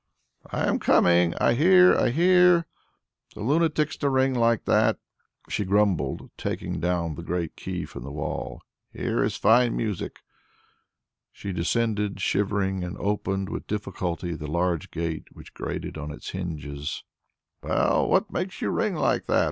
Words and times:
"I 0.49 0.67
am 0.67 0.79
coming! 0.79 1.35
I 1.35 1.53
hear! 1.53 1.95
I 1.95 2.09
hear! 2.09 2.65
The 3.35 3.41
lunatics 3.41 3.95
to 3.97 4.09
ring 4.09 4.33
like 4.33 4.65
that!" 4.65 4.97
she 5.47 5.63
grumbled, 5.63 6.31
taking 6.39 6.79
down 6.79 7.13
the 7.13 7.21
great 7.21 7.55
key 7.55 7.85
from 7.85 8.01
the 8.01 8.11
wall; 8.11 8.63
"here 8.91 9.23
is 9.23 9.35
fine 9.35 9.77
music." 9.77 10.21
She 11.31 11.53
descended, 11.53 12.19
shivering, 12.19 12.83
and 12.83 12.97
opened 12.97 13.49
with 13.49 13.67
difficulty 13.67 14.33
the 14.35 14.47
large 14.49 14.89
gate 14.89 15.27
which 15.33 15.53
grated 15.53 15.99
on 15.99 16.09
its 16.09 16.31
hinges. 16.31 17.03
"Well, 17.61 18.09
what 18.09 18.31
makes 18.31 18.59
you 18.59 18.71
ring 18.71 18.95
like 18.95 19.27
that? 19.27 19.39